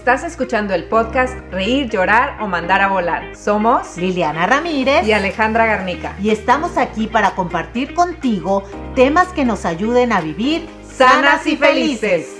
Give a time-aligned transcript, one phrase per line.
[0.00, 3.36] Estás escuchando el podcast Reír, Llorar o Mandar a Volar.
[3.36, 6.16] Somos Liliana Ramírez y Alejandra Garnica.
[6.22, 8.62] Y estamos aquí para compartir contigo
[8.94, 12.34] temas que nos ayuden a vivir sanas y felices.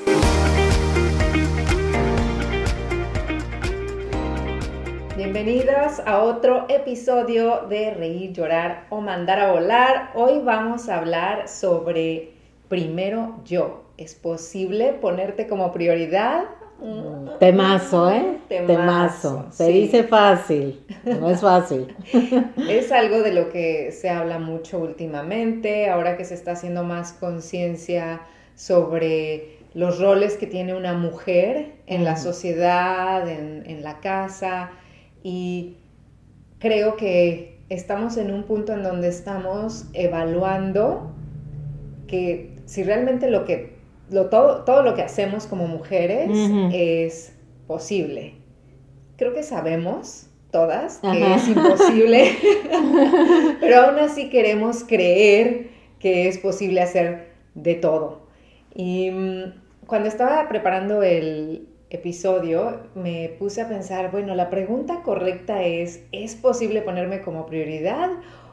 [5.15, 10.13] Bienvenidos a otro episodio de Reír, Llorar o Mandar a Volar.
[10.15, 12.33] Hoy vamos a hablar sobre
[12.71, 13.85] primero yo.
[13.99, 16.45] ¿Es posible ponerte como prioridad?
[17.39, 18.39] Temazo, ¿eh?
[18.49, 19.47] Temazo.
[19.51, 21.95] Se dice fácil, no es fácil.
[22.69, 27.13] es algo de lo que se habla mucho últimamente, ahora que se está haciendo más
[27.13, 28.23] conciencia
[28.55, 34.71] sobre los roles que tiene una mujer en la sociedad, en, en la casa,
[35.23, 35.77] y
[36.59, 41.13] creo que estamos en un punto en donde estamos evaluando
[42.07, 43.80] que si realmente lo que
[44.11, 46.31] todo, todo lo que hacemos como mujeres
[46.73, 47.33] es
[47.67, 48.35] posible.
[49.17, 52.37] Creo que sabemos todas que es imposible,
[53.61, 58.27] pero aún así queremos creer que es posible hacer de todo.
[58.75, 59.53] Y mm,
[59.87, 66.37] cuando estaba preparando el episodio, me puse a pensar, bueno, la pregunta correcta es, ¿es
[66.37, 68.11] posible ponerme como prioridad?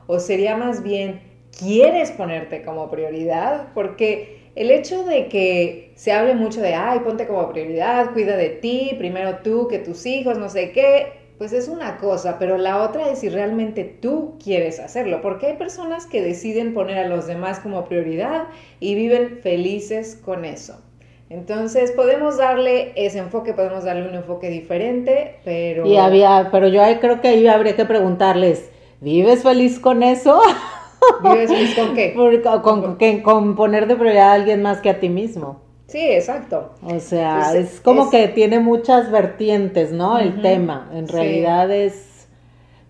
[0.08, 1.22] ¿O sería más bien,
[1.58, 3.68] ¿quieres ponerte como prioridad?
[3.74, 8.50] Porque el hecho de que se hable mucho de, ay, ponte como prioridad, cuida de
[8.50, 12.82] ti, primero tú que tus hijos, no sé qué, pues es una cosa, pero la
[12.82, 17.28] otra es si realmente tú quieres hacerlo, porque hay personas que deciden poner a los
[17.28, 18.48] demás como prioridad
[18.80, 20.82] y viven felices con eso.
[21.30, 25.86] Entonces podemos darle ese enfoque, podemos darle un enfoque diferente, pero...
[25.86, 30.42] Y había, pero yo creo que ahí habría que preguntarles, ¿vives feliz con eso?
[31.24, 33.22] ¿Vives con qué?
[33.24, 35.62] con, poner de prioridad a alguien más que a ti mismo.
[35.88, 36.72] Sí, exacto.
[36.84, 40.20] O sea, es como que tiene muchas vertientes, ¿no?
[40.20, 40.90] El tema.
[40.94, 42.28] En realidad es,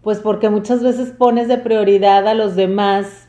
[0.02, 3.28] pues porque muchas veces pones de prioridad a los demás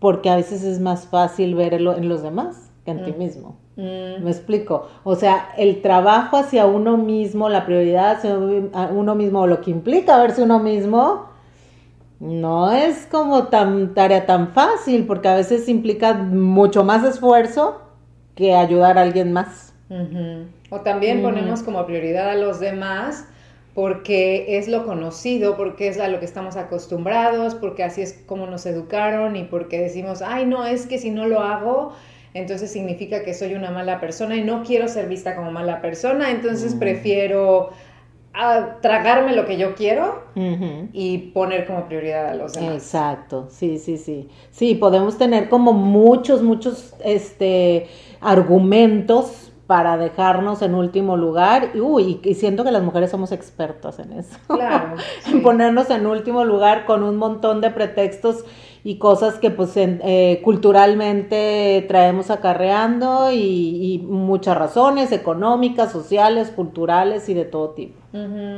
[0.00, 3.18] porque a veces es más fácil verlo en los demás que en ti mm.
[3.18, 3.56] mismo.
[3.76, 4.24] Mm.
[4.24, 4.88] Me explico.
[5.04, 10.18] O sea, el trabajo hacia uno mismo, la prioridad hacia uno mismo, lo que implica
[10.18, 11.29] verse uno mismo,
[12.20, 17.80] no es como tan tarea tan fácil, porque a veces implica mucho más esfuerzo
[18.34, 19.72] que ayudar a alguien más.
[20.70, 23.24] O también ponemos como prioridad a los demás
[23.74, 28.46] porque es lo conocido, porque es a lo que estamos acostumbrados, porque así es como
[28.46, 31.92] nos educaron y porque decimos, ay, no, es que si no lo hago,
[32.34, 36.30] entonces significa que soy una mala persona y no quiero ser vista como mala persona,
[36.30, 37.70] entonces prefiero
[38.32, 42.74] a tragarme lo que yo quiero y poner como prioridad a los demás.
[42.74, 44.28] Exacto, sí, sí, sí.
[44.50, 47.88] Sí, podemos tener como muchos, muchos este,
[48.20, 51.70] argumentos para dejarnos en último lugar.
[51.76, 54.36] Uy, y siento que las mujeres somos expertas en eso.
[54.48, 54.96] Claro.
[55.26, 58.44] en ponernos en último lugar con un montón de pretextos
[58.82, 67.34] y cosas que pues eh, culturalmente traemos acarreando y, muchas razones económicas, sociales, culturales y
[67.34, 68.00] de todo tipo.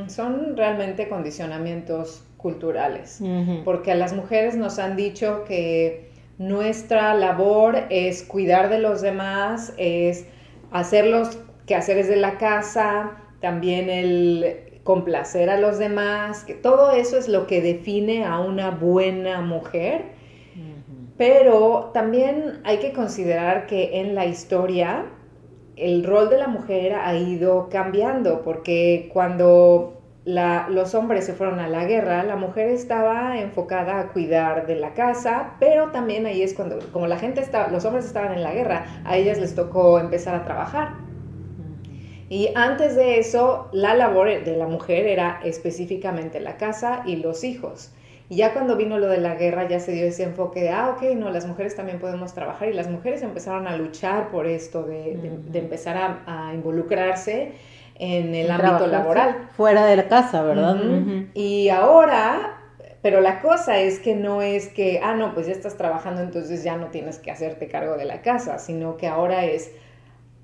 [0.07, 3.21] Son realmente condicionamientos culturales,
[3.65, 9.73] porque a las mujeres nos han dicho que nuestra labor es cuidar de los demás,
[9.77, 10.27] es
[10.71, 17.17] hacer los quehaceres de la casa, también el complacer a los demás, que todo eso
[17.17, 20.23] es lo que define a una buena mujer.
[21.17, 25.07] Pero también hay que considerar que en la historia
[25.77, 31.69] el rol de la mujer ha ido cambiando, porque cuando los hombres se fueron a
[31.69, 36.55] la guerra, la mujer estaba enfocada a cuidar de la casa, pero también ahí es
[36.55, 39.99] cuando, como la gente estaba, los hombres estaban en la guerra, a ellas les tocó
[39.99, 41.02] empezar a trabajar.
[42.33, 47.45] Y antes de eso, la labor de la mujer era específicamente la casa y los
[47.45, 47.93] hijos.
[48.31, 50.97] Y ya cuando vino lo de la guerra ya se dio ese enfoque de, ah,
[50.97, 54.83] ok, no, las mujeres también podemos trabajar y las mujeres empezaron a luchar por esto,
[54.85, 55.19] de,
[55.53, 57.53] empezar a, involucrarse
[57.97, 59.51] en el ámbito laboral.
[59.55, 60.79] Fuera de la casa, ¿verdad?
[61.35, 62.63] Y ahora,
[63.03, 66.65] pero la cosa es que no es que, ah, no, pues ya estás trabajando, entonces
[66.65, 69.71] ya no tienes que hacerte cargo de la casa, sino que ahora es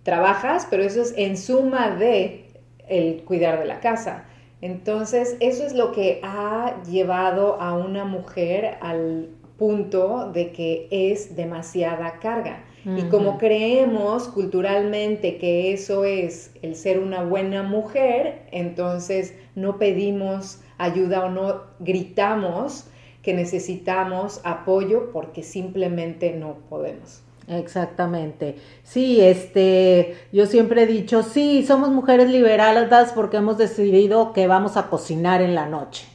[0.08, 2.46] trabajas, pero eso es en suma de
[2.88, 4.24] el cuidar de la casa.
[4.62, 9.28] Entonces, eso es lo que ha llevado a una mujer al
[9.58, 12.64] punto de que es demasiada carga.
[12.86, 20.62] Y como creemos culturalmente que eso es el ser una buena mujer, entonces no pedimos
[20.78, 22.88] ayuda o no gritamos
[23.20, 27.27] que necesitamos apoyo porque simplemente no podemos.
[27.48, 28.58] Exactamente.
[28.82, 34.76] Sí, este, yo siempre he dicho, sí, somos mujeres liberadas porque hemos decidido que vamos
[34.76, 36.06] a cocinar en la noche.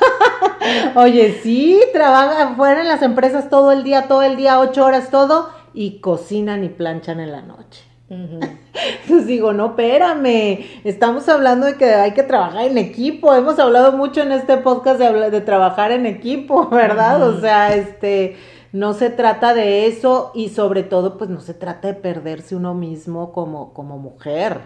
[0.94, 5.10] Oye, sí, trabajan fuera en las empresas todo el día, todo el día, ocho horas,
[5.10, 7.82] todo, y cocinan y planchan en la noche.
[8.08, 13.92] Entonces digo, no, espérame, estamos hablando de que hay que trabajar en equipo, hemos hablado
[13.92, 17.22] mucho en este podcast de, de trabajar en equipo, ¿verdad?
[17.22, 18.36] O sea, este,
[18.72, 22.74] no se trata de eso y sobre todo, pues no se trata de perderse uno
[22.74, 24.60] mismo como, como mujer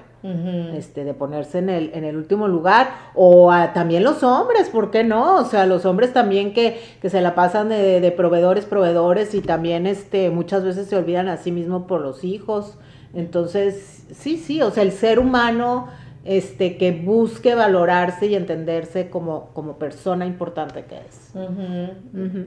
[0.75, 5.05] este, de ponerse en el, en el último lugar, o también los hombres, ¿por qué
[5.05, 5.37] no?
[5.37, 9.41] O sea, los hombres también que, que se la pasan de, de, proveedores, proveedores, y
[9.41, 12.77] también este, muchas veces se olvidan a sí mismo por los hijos.
[13.15, 15.89] Entonces, sí, sí, o sea, el ser humano
[16.27, 21.33] este, que busque valorarse y entenderse como, como persona importante que es.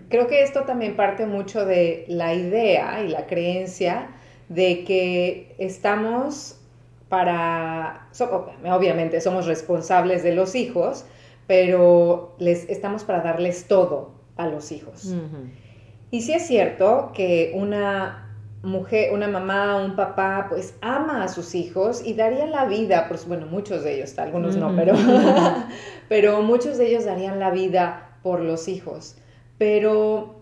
[0.09, 4.09] Creo que esto también parte mucho de la idea y la creencia
[4.49, 6.59] de que estamos
[7.07, 8.07] para,
[8.65, 11.05] obviamente somos responsables de los hijos,
[11.47, 15.15] pero les estamos para darles todo a los hijos.
[16.11, 18.28] Y sí es cierto que una
[18.61, 23.27] mujer, una mamá, un papá, pues ama a sus hijos y daría la vida, pues
[23.27, 24.95] bueno, muchos de ellos, algunos no, pero,
[26.09, 29.17] pero muchos de ellos darían la vida por los hijos.
[29.57, 30.35] Pero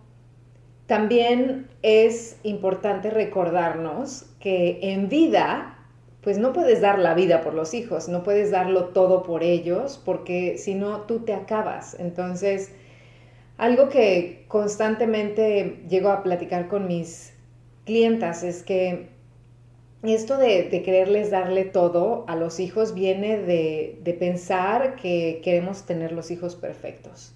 [0.88, 5.74] también es importante recordarnos que en vida
[6.22, 10.02] pues no puedes dar la vida por los hijos, no puedes darlo todo por ellos,
[10.04, 11.96] porque si no, tú te acabas.
[12.00, 12.74] Entonces,
[13.58, 17.37] algo que constantemente llego a platicar con mis
[17.88, 19.08] clientas es que
[20.04, 26.30] esto de, quererles darle todo a los hijos viene de, pensar que queremos tener los
[26.30, 27.34] hijos perfectos.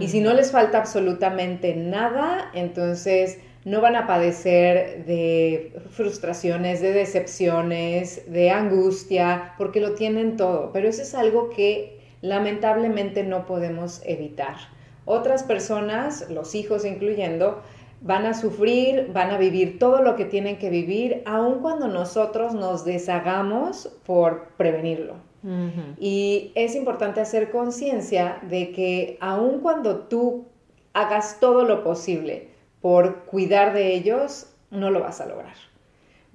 [0.00, 6.92] Y si no les falta absolutamente nada, entonces no van a padecer de frustraciones, de
[6.92, 10.70] decepciones, de angustia, porque lo tienen todo.
[10.72, 14.56] Pero eso es algo que lamentablemente no podemos evitar.
[15.04, 17.62] Otras personas, los hijos incluyendo,
[18.06, 22.54] van a sufrir, van a vivir todo lo que tienen que vivir, aun cuando nosotros
[22.54, 25.14] nos deshagamos por prevenirlo.
[26.00, 30.46] Y es importante hacer conciencia de que aun cuando tú
[30.92, 32.48] hagas todo lo posible,
[32.80, 35.54] por cuidar de ellos, no lo vas a lograr.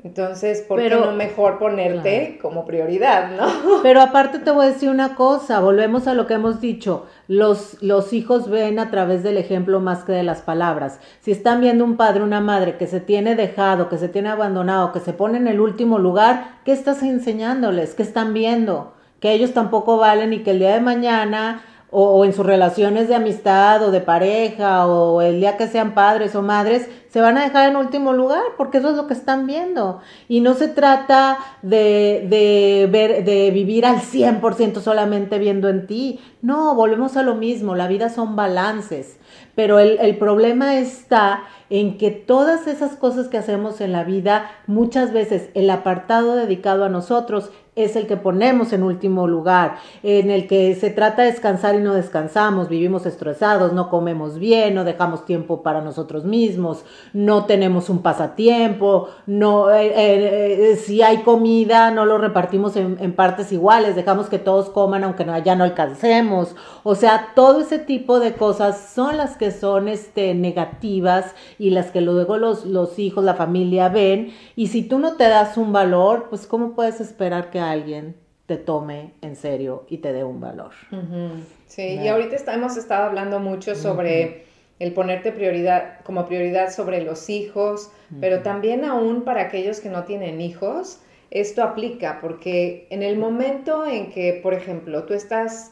[0.03, 3.81] Entonces, ¿por qué no mejor ponerte como prioridad, no?
[3.83, 7.77] Pero aparte te voy a decir una cosa, volvemos a lo que hemos dicho, los,
[7.83, 11.00] los hijos ven a través del ejemplo más que de las palabras.
[11.19, 14.92] Si están viendo un padre, una madre que se tiene dejado, que se tiene abandonado,
[14.92, 17.94] que se pone en el último lugar, ¿qué estás enseñándoles?
[17.94, 18.94] ¿Qué están viendo?
[19.19, 21.62] Que ellos tampoco valen y que el día de mañana
[21.92, 26.34] o, en sus relaciones de amistad o de pareja o el día que sean padres
[26.36, 29.46] o madres, se van a dejar en último lugar porque eso es lo que están
[29.46, 30.00] viendo.
[30.30, 36.22] Y no se trata de, de, ver, de vivir al 100% solamente viendo en ti.
[36.42, 39.18] No, volvemos a lo mismo, la vida son balances.
[39.54, 44.51] Pero el, el problema está en que todas esas cosas que hacemos en la vida,
[44.68, 50.29] muchas veces el apartado dedicado a nosotros es el que ponemos en último lugar, en
[50.29, 54.83] el que se trata de descansar y no descansamos, vivimos estresados, no comemos bien, no
[54.83, 56.83] dejamos tiempo para nosotros mismos,
[57.13, 63.13] no tenemos un pasatiempo, no, eh, eh, eh, si hay comida no lo repartimos en,
[63.13, 67.80] partes iguales, dejamos que todos coman aunque no, ya no alcancemos, o sea, todo ese
[67.80, 72.97] tipo de cosas son las que son este, negativas y las que luego los, los
[72.99, 76.99] hijos, la familia ven, y si tú no te das un valor, pues ¿cómo puedes
[76.99, 78.15] esperar que alguien
[78.51, 80.71] te tome en serio y te dé un valor.
[81.68, 84.44] Sí, y ahorita hemos estado hablando mucho sobre
[84.77, 90.03] el ponerte prioridad como prioridad sobre los hijos, pero también aún para aquellos que no
[90.03, 90.99] tienen hijos,
[91.30, 95.71] esto aplica porque en el momento en que, por ejemplo, tú estás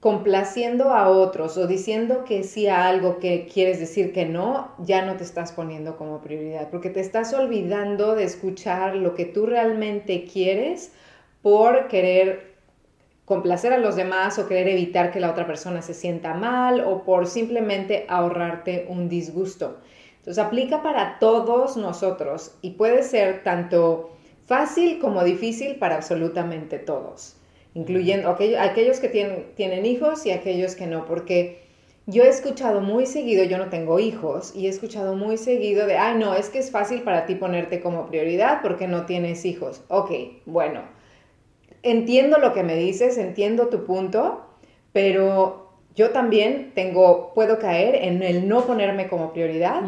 [0.00, 5.04] complaciendo a otros o diciendo que sí a algo que quieres decir que no, ya
[5.04, 9.44] no te estás poniendo como prioridad, porque te estás olvidando de escuchar lo que tú
[9.44, 10.92] realmente quieres
[11.42, 12.50] por querer
[13.26, 17.04] complacer a los demás o querer evitar que la otra persona se sienta mal o
[17.04, 19.78] por simplemente ahorrarte un disgusto.
[20.18, 24.10] Entonces aplica para todos nosotros y puede ser tanto
[24.46, 27.36] fácil como difícil para absolutamente todos,
[27.74, 31.60] incluyendo aquellos que tienen, tienen hijos y aquellos que no, porque
[32.06, 35.96] yo he escuchado muy seguido, yo no tengo hijos, y he escuchado muy seguido de,
[35.96, 39.82] ay no, es que es fácil para ti ponerte como prioridad porque no tienes hijos.
[39.88, 40.10] Ok,
[40.46, 41.00] bueno
[41.82, 44.42] entiendo lo que me dices, entiendo tu punto,
[44.92, 49.82] pero yo también tengo, puedo caer en el no ponerme como prioridad.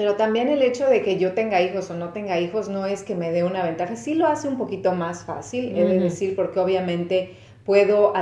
[0.00, 3.02] Pero también el hecho de que yo tenga hijos o no tenga hijos no es
[3.02, 6.58] que me dé una ventaja, sí lo hace un poquito más fácil, de decir, porque
[6.58, 7.34] obviamente
[7.66, 8.14] puedo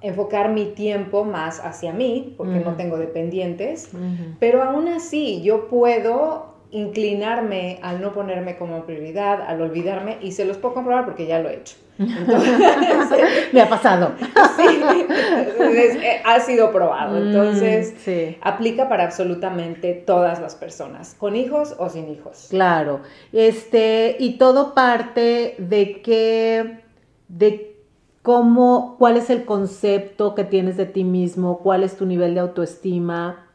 [0.00, 3.90] enfocar mi tiempo más hacia mí, porque no tengo dependientes,
[4.38, 10.44] pero aún así yo puedo inclinarme al no ponerme como prioridad, al olvidarme, y se
[10.44, 11.76] los puedo comprobar porque ya lo he hecho.
[13.52, 14.12] Me ha pasado.
[14.56, 17.18] Sí, eh, ha sido probado.
[17.18, 17.94] Mm, Entonces,
[18.40, 22.46] aplica para absolutamente todas las personas, con hijos o sin hijos.
[22.50, 23.00] Claro.
[23.32, 26.80] Este, y todo parte de que,
[27.28, 27.76] de
[28.22, 32.40] cómo, cuál es el concepto que tienes de ti mismo, cuál es tu nivel de
[32.40, 33.46] autoestima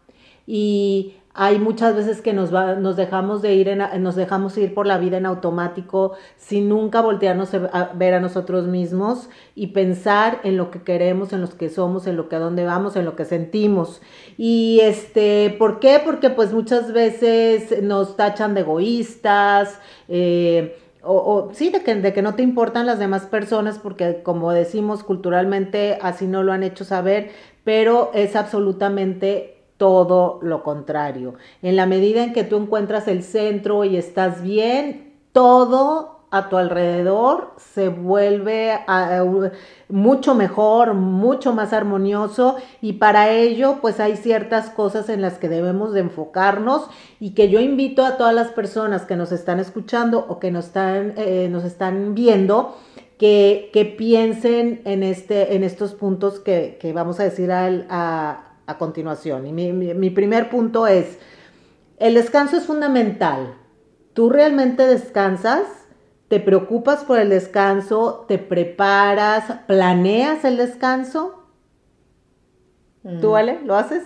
[0.47, 4.97] y hay muchas veces que nos, nos dejamos de ir, nos dejamos ir por la
[4.97, 10.71] vida en automático sin nunca voltearnos a ver a nosotros mismos y pensar en lo
[10.71, 13.25] que queremos, en lo que somos, en lo que a dónde vamos, en lo que
[13.25, 14.01] sentimos.
[14.37, 16.01] Y este, ¿por qué?
[16.03, 19.77] Porque pues muchas veces nos tachan de egoístas,
[20.07, 24.53] eh, o, sí, de que, de que no te importan las demás personas, porque como
[24.53, 27.29] decimos culturalmente, así no lo han hecho saber,
[27.65, 31.35] pero es absolutamente todo lo contrario.
[31.61, 36.57] En la medida en que tú encuentras el centro y estás bien, todo a tu
[36.57, 38.79] alrededor se vuelve
[39.87, 45.47] mucho mejor, mucho más armonioso y para ello pues hay ciertas cosas en las que
[45.47, 46.89] debemos de enfocarnos
[47.21, 50.65] y que yo invito a todas las personas que nos están escuchando o que nos
[50.65, 52.75] están, eh, nos están viendo
[53.17, 58.54] que, que, piensen en, este, en estos puntos que, que vamos a decir al, a,
[58.67, 59.45] a continuación.
[59.47, 61.19] Y mi, primer punto es,
[61.97, 63.55] el descanso es fundamental.
[64.13, 65.63] ¿Tú realmente descansas?
[66.27, 68.25] ¿Te preocupas por el descanso?
[68.27, 69.45] ¿Te preparas?
[69.67, 71.43] ¿Planeas el descanso?
[73.21, 73.35] ¿Tú, mm.
[73.35, 74.03] Ale, lo haces?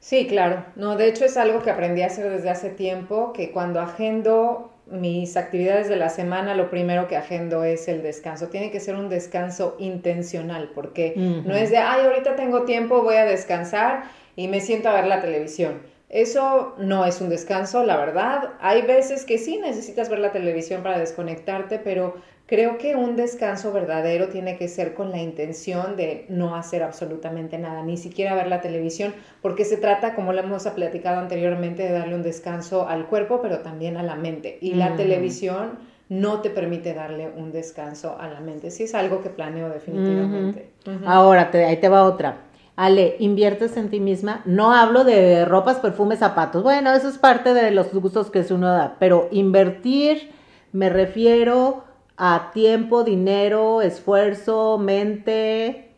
[0.00, 0.64] Sí, claro.
[0.76, 4.69] No, de hecho es algo que aprendí a hacer desde hace tiempo, que cuando agendo
[4.90, 8.48] mis actividades de la semana, lo primero que agendo es el descanso.
[8.48, 13.16] Tiene que ser un descanso intencional, porque no es de, ay, ahorita tengo tiempo, voy
[13.16, 14.04] a descansar
[14.36, 15.80] y me siento a ver la televisión.
[16.08, 18.50] Eso no es un descanso, la verdad.
[18.60, 22.16] Hay veces que sí necesitas ver la televisión para desconectarte, pero
[22.50, 27.58] creo que un descanso verdadero tiene que ser con la intención de no hacer absolutamente
[27.58, 31.92] nada, ni siquiera ver la televisión, porque se trata, como lo hemos platicado anteriormente, de
[31.92, 34.58] darle un descanso al cuerpo, pero también a la mente.
[34.60, 35.78] Y la televisión
[36.08, 38.72] no te permite darle un descanso a la mente.
[38.72, 40.70] Sí es algo que planeo definitivamente.
[41.06, 42.38] Ahora, te, ahí te va otra
[42.74, 44.42] Ale, inviertes en ti misma.
[44.44, 46.64] No hablo de ropas, perfumes, zapatos.
[46.64, 48.96] Bueno, eso es parte de los gustos que uno da.
[48.98, 50.32] Pero invertir,
[50.72, 51.84] me refiero
[52.22, 55.88] a tiempo, dinero, esfuerzo, mente.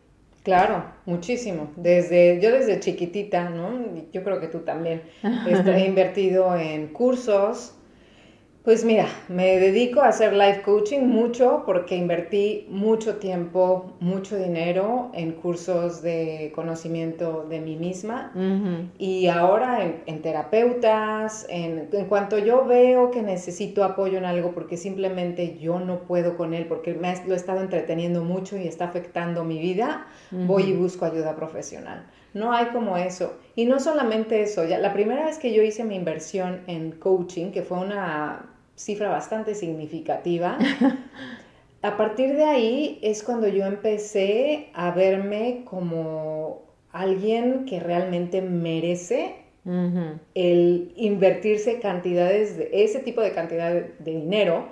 [0.45, 1.73] Claro, muchísimo.
[1.75, 3.71] Desde, yo desde chiquitita, ¿no?
[4.13, 5.03] Yo creo que tú también.
[5.25, 7.75] He invertido en cursos,
[8.65, 15.11] pues mira, me dedico a hacer life coaching mucho porque invertí mucho tiempo, mucho dinero
[15.15, 18.33] en cursos de conocimiento de mí misma
[18.99, 25.59] y ahora en, terapeutas, en, cuanto yo veo que necesito apoyo en algo porque simplemente
[25.59, 29.43] yo no puedo con él porque me lo he estado entreteniendo mucho y está afectando
[29.43, 32.07] mi vida, voy y busco ayuda profesional.
[32.33, 33.35] No hay como eso.
[33.57, 37.51] Y no solamente eso, ya la primera vez que yo hice mi inversión en coaching,
[37.51, 40.59] que fue una cifra bastante significativa.
[41.83, 46.63] A partir de ahí es cuando yo empecé a verme como
[46.93, 49.35] alguien que realmente merece
[50.35, 54.69] el invertirse cantidades de ese tipo de cantidad de, dinero.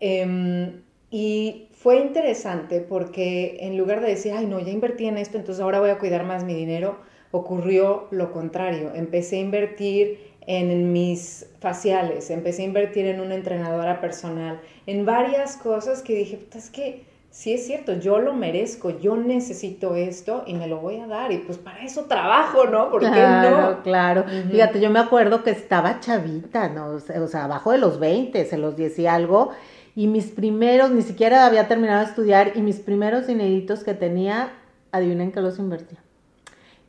[0.00, 5.36] Em, y fue interesante porque en lugar de decir, ay, no, ya invertí en esto,
[5.38, 6.98] entonces ahora voy a cuidar más mi dinero,
[7.30, 8.92] ocurrió lo contrario.
[8.94, 15.58] Empecé a invertir en mis faciales, empecé a invertir en una entrenadora personal, en varias
[15.58, 20.54] cosas que dije, es que sí es cierto, yo lo merezco, yo necesito esto y
[20.54, 22.90] me lo voy a dar y pues para eso trabajo, ¿no?
[22.90, 23.82] ¿Por claro, no?
[23.82, 26.92] Claro, Fíjate, yo me acuerdo que estaba chavita, ¿no?
[26.92, 29.50] O sea, abajo de los 20, se los 10 y algo,
[29.94, 34.50] y mis primeros, ni siquiera había terminado de estudiar y mis primeros dineritos que tenía,
[34.92, 35.98] adivinen que los invertía,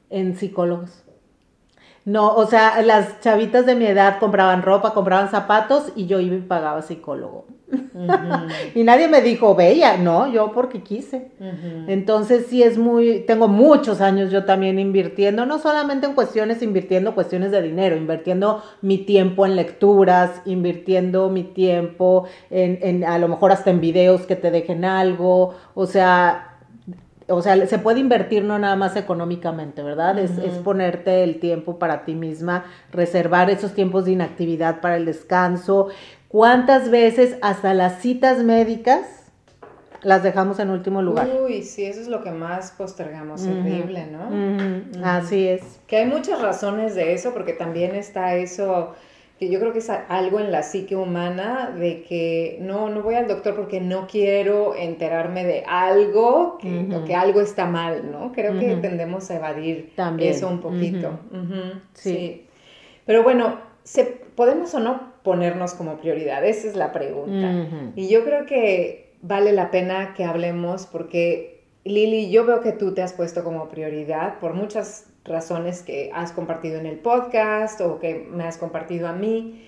[0.10, 1.04] en psicólogos.
[2.10, 6.36] No, o sea, las chavitas de mi edad compraban ropa, compraban zapatos y yo iba
[6.36, 7.46] y pagaba psicólogo.
[8.74, 11.30] y nadie me dijo, bella, no, yo porque quise.
[11.86, 17.14] Entonces sí es muy, tengo muchos años yo también invirtiendo, no solamente en cuestiones, invirtiendo
[17.14, 23.28] cuestiones de dinero, invirtiendo mi tiempo en lecturas, invirtiendo mi tiempo en, en a lo
[23.28, 26.49] mejor hasta en videos que te dejen algo, o sea,
[27.30, 30.18] o sea, se puede invertir no nada más económicamente, ¿verdad?
[30.20, 35.06] es, es, ponerte el tiempo para ti misma, reservar esos tiempos de inactividad para el
[35.06, 35.90] descanso.
[36.28, 39.20] ¿Cuántas veces hasta las citas médicas
[40.02, 41.30] las dejamos en último lugar?
[41.44, 45.04] Uy, sí, eso es lo que más postergamos, increíble, ¿no?
[45.04, 45.80] Así es.
[45.88, 48.96] Que hay muchas razones de eso, porque también está eso
[49.40, 53.16] que yo creo que es algo en la psique humana de que no, no voy
[53.16, 58.34] al doctor porque no quiero enterarme de algo, que, que algo está mal, ¿no?
[58.34, 60.34] Creo que tendemos a evadir También.
[60.34, 61.18] eso un poquito.
[61.94, 62.46] sí.
[63.06, 64.04] Pero bueno, ¿se,
[64.36, 66.46] ¿podemos o no ponernos como prioridad?
[66.46, 67.66] Esa es la pregunta.
[67.96, 72.94] Y yo creo que vale la pena que hablemos porque, Lili, yo veo que tú
[72.94, 78.00] te has puesto como prioridad por muchas razones que has compartido en el podcast o
[78.00, 79.68] que me has compartido a mí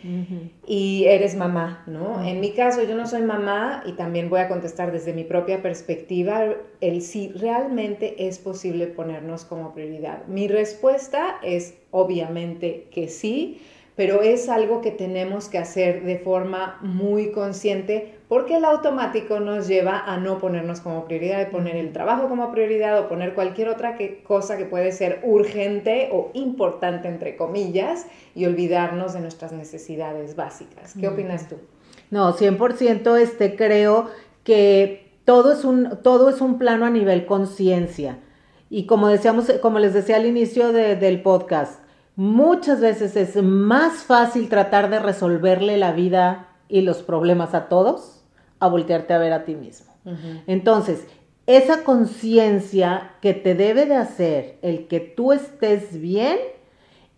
[0.65, 2.23] y eres mamá, ¿no?
[2.23, 5.61] En mi caso yo no soy mamá y también voy a contestar desde mi propia
[5.61, 10.25] perspectiva el si realmente es posible ponernos como prioridad.
[10.27, 13.61] Mi respuesta es obviamente que sí,
[13.95, 19.67] pero es algo que tenemos que hacer de forma muy consciente porque el automático nos
[19.67, 23.67] lleva a no ponernos como prioridad, de poner el trabajo como prioridad o poner cualquier
[23.67, 30.37] otra cosa que puede ser urgente o importante, entre comillas, y olvidarnos de nuestras necesidades
[30.37, 30.93] básicas.
[30.97, 31.57] ¿Qué opinas tú?
[32.09, 34.07] No, 100% este, creo
[34.45, 38.19] que todo es, un, todo es un plano a nivel conciencia.
[38.69, 41.80] Y como decíamos, como les decía al inicio del podcast,
[42.15, 48.23] muchas veces es más fácil tratar de resolverle la vida y los problemas a todos
[48.59, 49.91] a voltearte a ver a ti mismo.
[50.47, 51.05] Entonces,
[51.47, 56.37] esa conciencia que te debe de hacer el que tú estés bien,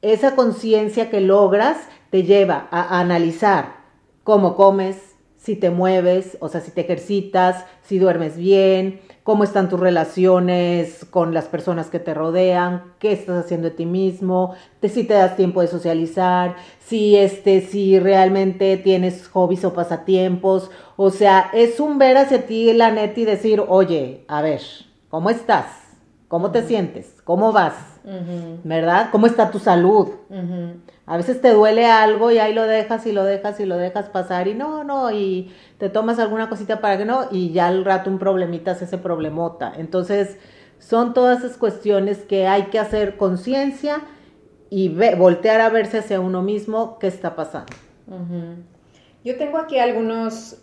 [0.01, 1.77] esa conciencia que logras
[2.09, 3.75] te lleva a analizar
[4.23, 4.97] cómo comes,
[5.37, 11.05] si te mueves, o sea, si te ejercitas, si duermes bien, cómo están tus relaciones
[11.09, 15.35] con las personas que te rodean, qué estás haciendo de ti mismo, si te das
[15.35, 21.97] tiempo de socializar, si este, si realmente tienes hobbies o pasatiempos, o sea, es un
[21.97, 24.61] ver hacia ti la neta y decir, oye, a ver,
[25.09, 25.67] ¿cómo estás?
[26.27, 27.21] ¿Cómo te sientes?
[27.23, 27.92] ¿Cómo vas?
[28.63, 29.09] ¿Verdad?
[29.11, 30.09] ¿Cómo está tu salud?
[31.05, 34.09] A veces te duele algo y ahí lo dejas y lo dejas y lo dejas
[34.09, 37.83] pasar y no, no, y te tomas alguna cosita para que no, y ya al
[37.85, 39.73] rato un problemita es ese problemota.
[39.77, 40.37] Entonces,
[40.79, 44.01] son todas esas cuestiones que hay que hacer conciencia
[44.69, 47.73] y voltear a verse hacia uno mismo qué está pasando.
[49.23, 50.57] Yo tengo aquí algunos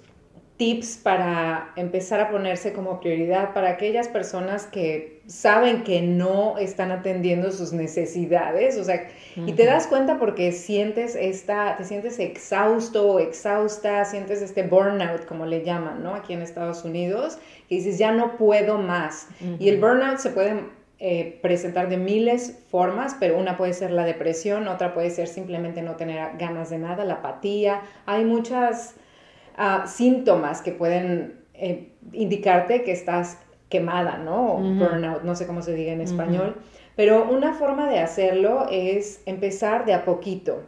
[0.61, 6.93] tips para empezar a ponerse como prioridad para aquellas personas que saben que no están
[6.93, 13.11] atendiendo sus necesidades, o sea, y te das cuenta porque sientes esta, te sientes exhausto
[13.11, 16.15] o exhausta, sientes este burnout, como le llaman, ¿no?
[16.15, 17.39] Aquí en Estados Unidos,
[17.71, 19.29] y dices, ya no puedo más.
[19.59, 20.65] Y el burnout se puede
[20.99, 25.81] eh, presentar de miles formas, pero una puede ser la depresión, otra puede ser simplemente
[25.81, 28.97] no tener ganas de nada, la apatía, hay muchas
[29.87, 34.57] síntomas que pueden eh, indicarte que estás quemada, ¿no?
[34.57, 36.57] Burnout, no sé cómo se diga en español.
[36.97, 40.63] Pero una forma de hacerlo es empezar de a poquito.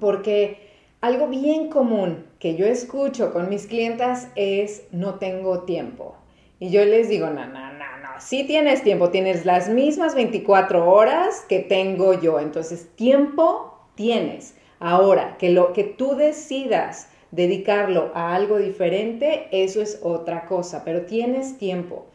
[0.00, 0.68] Porque
[1.00, 6.16] algo bien común que yo escucho con mis clientas es no tengo tiempo.
[6.60, 10.90] Y yo les digo, no, no, no, no, sí tienes tiempo, tienes las mismas 24
[10.90, 12.40] horas que tengo yo.
[12.40, 14.56] Entonces, tiempo tienes.
[14.80, 21.02] Ahora, que lo que tú decidas dedicarlo a algo diferente, eso es otra cosa, pero
[21.02, 22.06] tienes tiempo.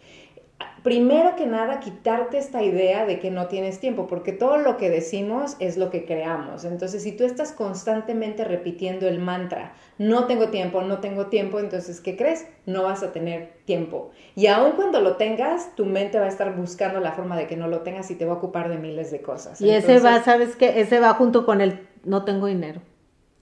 [0.83, 4.89] Primero que nada, quitarte esta idea de que no tienes tiempo, porque todo lo que
[4.89, 6.65] decimos es lo que creamos.
[6.65, 12.01] Entonces, si tú estás constantemente repitiendo el mantra, no tengo tiempo, no tengo tiempo, entonces,
[12.01, 12.47] ¿qué crees?
[12.65, 14.11] No vas a tener tiempo.
[14.35, 17.55] Y aun cuando lo tengas, tu mente va a estar buscando la forma de que
[17.55, 19.61] no lo tengas y te va a ocupar de miles de cosas.
[19.61, 20.81] Y ese va, ¿sabes qué?
[20.81, 22.81] Ese va junto con el no tengo dinero.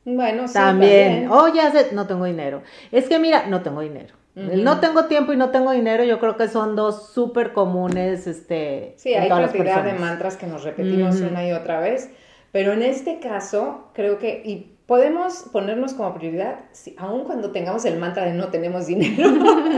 [0.06, 0.54] Bueno, sí.
[0.54, 1.28] También.
[1.30, 2.64] Oh, ya sé, no tengo dinero.
[2.92, 4.16] Es que mira, no tengo dinero.
[4.36, 8.28] no tengo tiempo y no tengo dinero, yo creo que son dos súper comunes.
[8.28, 12.10] Este, sí, hay cantidad de mantras que nos repetimos una y otra vez.
[12.52, 17.86] Pero en este caso, creo que, y podemos ponernos como prioridad, sí, aun cuando tengamos
[17.86, 19.30] el mantra de no tenemos dinero,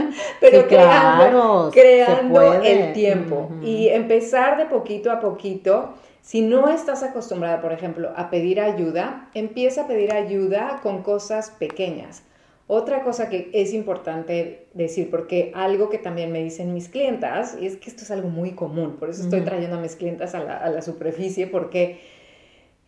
[0.40, 7.60] pero creando, creando el tiempo y empezar de poquito a poquito si no estás acostumbrada,
[7.60, 12.22] por ejemplo, a pedir ayuda, empieza a pedir ayuda con cosas pequeñas.
[12.66, 17.66] Otra cosa que es importante decir, porque algo que también me dicen mis clientas, y
[17.66, 20.70] es que esto es algo muy común, por eso estoy trayendo a mis clientas a
[20.70, 22.00] la, superficie, porque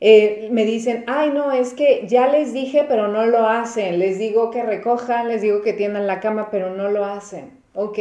[0.00, 4.18] eh, me dicen, ay no, es que ya les dije, pero no lo hacen, les
[4.18, 7.50] digo que recojan, les digo que tiendan la cama, pero no lo hacen.
[7.74, 7.98] Ok,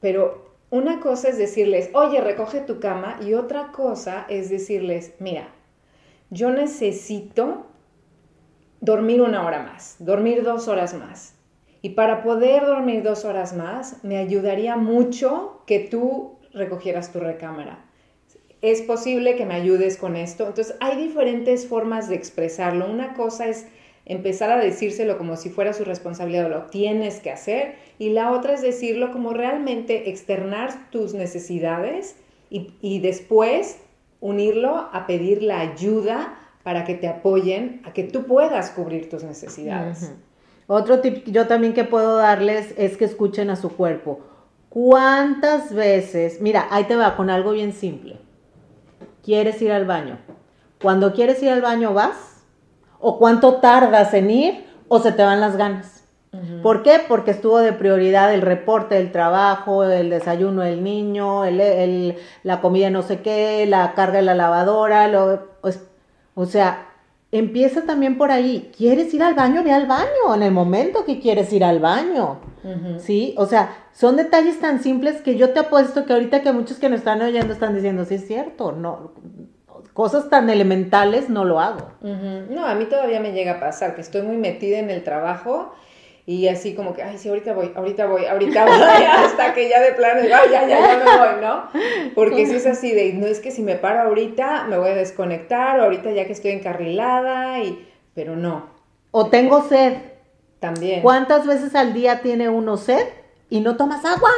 [0.00, 5.48] pero una cosa es decirles, oye, recoge tu cama, y otra cosa es decirles, mira,
[6.30, 7.66] yo necesito
[8.80, 11.34] dormir una hora más, dormir dos horas más.
[11.80, 17.84] Y para poder dormir dos horas más, me ayudaría mucho que tú recogieras tu recámara.
[18.60, 20.46] Es posible que me ayudes con esto.
[20.48, 22.90] Entonces, hay diferentes formas de expresarlo.
[22.90, 23.68] Una cosa es
[24.08, 28.54] empezar a decírselo como si fuera su responsabilidad, lo tienes que hacer, y la otra
[28.54, 32.16] es decirlo como realmente externar tus necesidades
[32.50, 33.78] y, después
[34.20, 39.22] unirlo a pedir la ayuda para que te apoyen a que tú puedas cubrir tus
[39.22, 40.12] necesidades.
[40.66, 44.20] Otro tip yo también que puedo darles es que escuchen a su cuerpo.
[44.68, 48.18] ¿Cuántas veces, mira, ahí te va con algo bien simple.
[49.22, 50.18] ¿Quieres ir al baño?
[50.80, 52.27] Cuando quieres ir al baño vas
[53.00, 55.98] o cuánto tardas en ir o se te van las ganas.
[56.62, 57.00] ¿Por qué?
[57.08, 62.90] Porque estuvo de prioridad el reporte del trabajo, el desayuno del niño, el, la comida
[62.90, 65.48] no sé qué, la carga de la lavadora, lo,
[66.34, 66.88] o sea,
[67.32, 68.70] empieza también por ahí.
[68.76, 69.64] ¿Quieres ir al baño?
[69.64, 72.40] Ve al baño en el momento que quieres ir al baño.
[72.98, 73.34] ¿Sí?
[73.38, 76.90] O sea, son detalles tan simples que yo te apuesto que ahorita que muchos que
[76.90, 79.12] nos están oyendo están diciendo, sí es cierto, no,
[79.98, 81.90] cosas tan elementales no lo hago.
[82.02, 85.74] No, a mí todavía me llega a pasar que estoy muy metida en el trabajo
[86.24, 88.80] y así como que, ay, sí, ahorita voy, ahorita voy, ahorita voy,
[89.24, 91.64] hasta que ya de plano digo, ay, ya, ya, ya me voy, ¿no?
[92.14, 94.94] Porque si es así de, no es que si me paro ahorita me voy a
[94.94, 97.84] desconectar, o ahorita ya que estoy encarrilada, y,
[98.14, 98.66] pero no.
[99.10, 99.94] O tengo sed.
[100.60, 101.02] También.
[101.02, 103.04] ¿Cuántas veces al día tiene uno sed?
[103.50, 104.30] Y no tomas agua.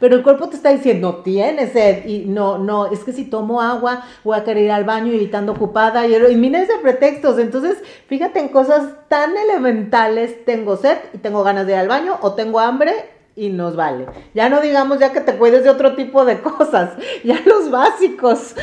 [0.00, 2.06] Pero el cuerpo te está diciendo, tienes sed.
[2.06, 5.30] Y no, no, es que si tomo agua voy a querer ir al baño y
[5.48, 6.06] ocupada.
[6.06, 7.38] Y, y miles de pretextos.
[7.38, 10.44] Entonces, fíjate en cosas tan elementales.
[10.44, 14.04] Tengo sed y tengo ganas de ir al baño o tengo hambre y nos vale.
[14.34, 16.90] Ya no digamos ya que te cuides de otro tipo de cosas,
[17.24, 18.54] ya los básicos.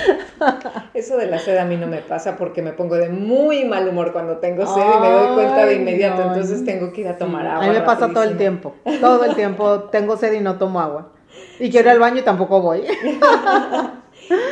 [0.94, 3.88] Eso de la sed a mí no me pasa porque me pongo de muy mal
[3.88, 7.18] humor cuando tengo sed y me doy cuenta de inmediato, entonces tengo que ir a
[7.18, 7.66] tomar agua.
[7.66, 10.80] A mí me pasa todo el tiempo, todo el tiempo tengo sed y no tomo
[10.80, 11.12] agua.
[11.60, 12.84] Y quiero ir al baño y tampoco voy.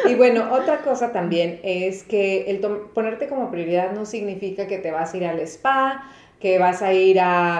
[0.07, 2.59] Y bueno, otra cosa también es que el
[2.93, 6.05] ponerte como prioridad no significa que te vas a ir al spa,
[6.39, 7.57] que vas a ir a,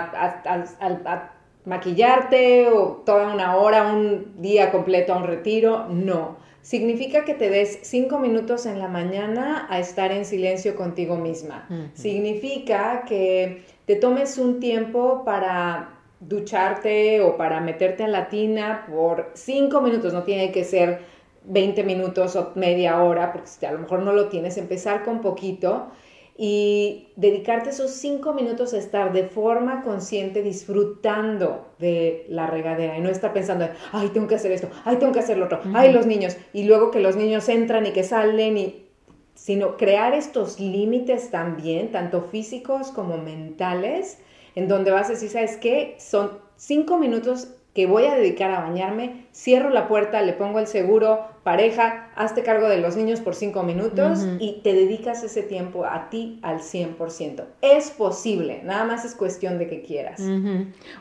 [0.79, 1.34] a
[1.65, 6.37] maquillarte o toda una hora, un día completo a un retiro, no.
[6.61, 11.67] Significa que te des cinco minutos en la mañana a estar en silencio contigo misma.
[11.93, 19.31] Significa que te tomes un tiempo para ducharte o para meterte en la tina por
[19.35, 21.01] cinco minutos, no tiene que ser
[21.43, 25.91] 20 minutos o media hora, porque a lo mejor no lo tienes, empezar con poquito
[26.37, 33.01] y dedicarte esos cinco minutos a estar de forma consciente disfrutando de la regadera y
[33.01, 35.93] no estar pensando, ay, tengo que hacer esto, ay, tengo que hacer lo otro, ay,
[35.93, 38.85] los niños, y luego que los niños entran y que salen, y,
[39.33, 44.19] sino crear estos límites también, tanto físicos como mentales,
[44.55, 45.95] en donde vas a decir, ¿sabes qué?
[45.99, 50.67] Son cinco minutos que voy a dedicar a bañarme, cierro la puerta, le pongo el
[50.67, 55.83] seguro, pareja, hazte cargo de los niños por cinco minutos y te dedicas ese tiempo
[55.83, 57.43] a ti al 100%.
[57.61, 60.21] Es posible, nada más es cuestión de que quieras.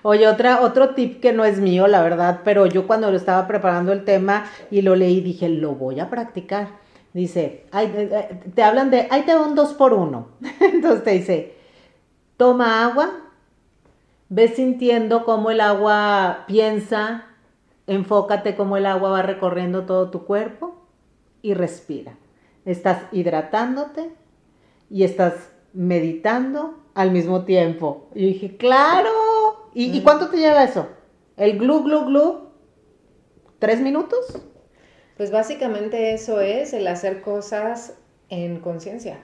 [0.03, 3.47] Oye, otra, otro tip que no es mío, la verdad, pero yo cuando lo estaba
[3.47, 6.71] preparando el tema y lo leí, dije, lo voy a practicar.
[7.13, 7.67] Dice,
[8.53, 10.31] te hablan de, ahí te va un dos por uno.
[10.61, 11.55] Entonces te dice,
[12.37, 13.24] toma agua,
[14.37, 17.25] Ves sintiendo cómo el agua piensa,
[17.87, 20.75] enfócate cómo el agua va recorriendo todo tu cuerpo
[21.41, 22.17] y respira.
[22.65, 24.11] Estás hidratándote
[24.91, 25.35] y estás
[25.73, 28.09] meditando al mismo tiempo.
[28.13, 29.71] Y dije, claro.
[29.73, 30.89] ¿Y, cuánto te lleva eso?
[31.37, 32.49] ¿El glu, glu, glu?
[33.61, 34.19] ¿Tres minutos?
[35.17, 37.99] Pues básicamente eso es el hacer cosas
[38.31, 39.21] en conciencia.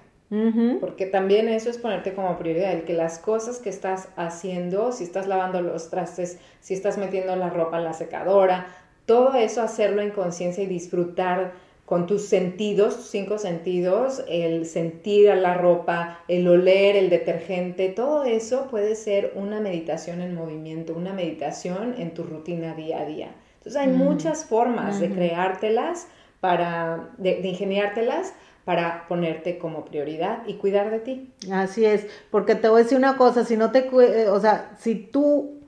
[0.78, 5.02] Porque también eso es ponerte como prioridad, el que las cosas que estás haciendo, si
[5.02, 8.68] estás lavando los trastes, si estás metiendo la ropa en la secadora,
[9.06, 11.52] todo eso hacerlo en conciencia y disfrutar
[11.84, 17.88] con tus sentidos, tus cinco sentidos, el sentir a la ropa, el oler, el detergente,
[17.88, 23.04] todo eso puede ser una meditación en movimiento, una meditación en tu rutina día a
[23.04, 23.34] día.
[23.56, 26.06] Entonces hay muchas formas de creártelas,
[26.40, 28.32] para, de, de ingeniártelas
[28.70, 31.28] para ponerte como prioridad y cuidar de ti.
[31.52, 34.76] Así es, porque te voy a decir una cosa, si no te, eh, o sea,
[34.78, 35.58] si tú,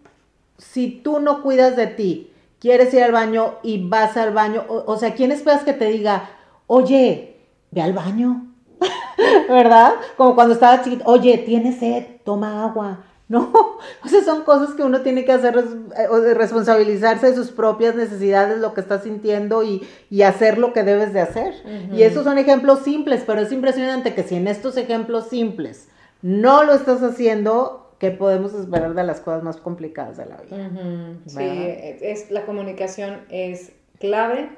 [0.57, 4.97] si tú no cuidas de ti, quieres ir al baño y vas al baño, o,
[4.99, 6.31] sea, ¿quién esperas que te diga,
[6.69, 7.39] oye,
[7.73, 8.47] ve al baño?
[9.49, 9.95] ¿Verdad?
[10.17, 13.01] Como cuando estaba chiquito, oye, tienes sed, toma agua.
[13.33, 13.51] No,
[14.05, 15.55] o sea, son cosas que uno tiene que hacer,
[16.37, 19.83] responsabilizarse de sus propias necesidades, lo que estás sintiendo y,
[20.23, 21.55] hacer lo que debes de hacer.
[21.95, 25.89] Y esos son ejemplos simples, pero es impresionante que si en estos ejemplos simples
[26.21, 30.71] no lo estás haciendo, ¿qué podemos esperar de las cosas más complicadas de la vida?
[31.27, 34.51] Sí, es, la comunicación es clave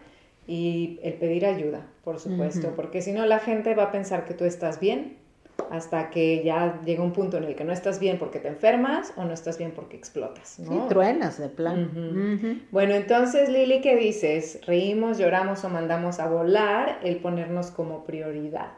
[0.48, 4.34] y el pedir ayuda, por supuesto, porque si no la gente va a pensar que
[4.34, 5.23] tú estás bien
[5.70, 9.12] hasta que ya llega un punto en el que no estás bien porque te enfermas
[9.16, 10.58] o no estás bien porque explotas.
[10.58, 10.70] ¿no?
[10.70, 12.62] Sí, truenas de plan.
[12.70, 14.60] Bueno, entonces Lili, ¿qué dices?
[14.66, 18.72] ¿Reímos, lloramos o mandamos a volar el ponernos como prioridad?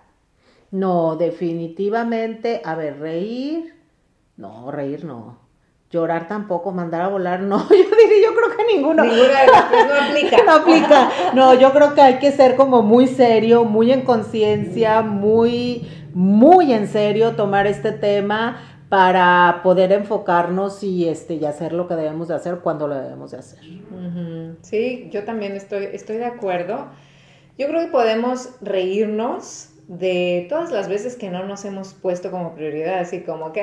[0.70, 3.74] No, definitivamente, a ver, reír,
[4.36, 5.38] no, reír no.
[5.88, 9.04] Llorar tampoco, mandar a volar, no, yo diría, yo creo que ninguno.
[9.04, 10.36] Ninguna de las no aplica.
[10.46, 11.10] no aplica.
[11.34, 15.86] No, yo creo que hay que ser como muy serio, muy en conciencia, muy
[16.16, 21.94] muy en serio tomar este tema para poder enfocarnos y, este, y hacer lo que
[21.94, 23.58] debemos de hacer cuando lo debemos de hacer.
[24.62, 26.86] Sí, yo también estoy, estoy de acuerdo.
[27.58, 32.54] Yo creo que podemos reírnos de todas las veces que no nos hemos puesto como
[32.54, 33.62] prioridad, así como que,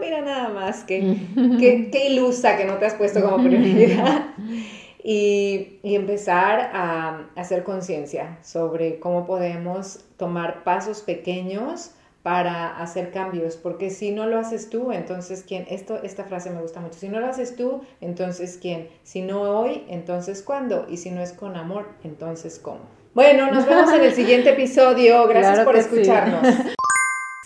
[0.00, 1.16] mira nada más, que,
[1.92, 4.24] qué ilusa que no te has puesto como prioridad
[5.10, 11.92] y, empezar a, hacer conciencia sobre cómo podemos tomar pasos pequeños
[12.22, 16.60] para hacer cambios, porque si no lo haces tú, entonces quién, esto, esta frase me
[16.60, 20.98] gusta mucho, si no lo haces tú, entonces quién, si no hoy, entonces cuándo, y
[20.98, 22.80] si no es con amor, entonces cómo.
[23.14, 26.42] Bueno, nos vemos en el siguiente episodio, gracias por escucharnos.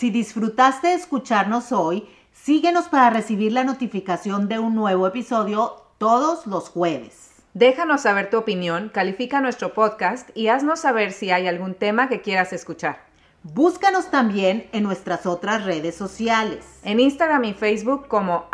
[0.00, 6.48] Si disfrutaste de escucharnos hoy, síguenos para recibir la notificación de un nuevo episodio todos
[6.48, 7.31] los jueves.
[7.54, 12.22] Déjanos saber tu opinión, califica nuestro podcast y haznos saber si hay algún tema que
[12.22, 13.00] quieras escuchar.
[13.42, 16.64] Búscanos también en nuestras otras redes sociales.
[16.82, 18.46] En Instagram y Facebook como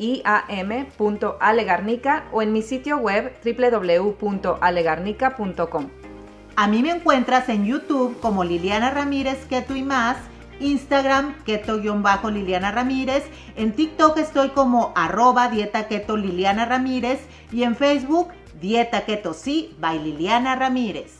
[0.00, 5.88] iam.alegarnica o en mi sitio web www.alegarnica.com.
[6.56, 10.16] A mí me encuentras en YouTube como Liliana Ramírez Keto y más
[10.60, 13.24] Instagram keto-liliana ramírez,
[13.56, 17.20] en TikTok estoy como arroba dieta keto Liliana Ramírez
[17.52, 18.28] y en Facebook
[18.60, 21.17] dieta keto sí by Liliana Ramírez.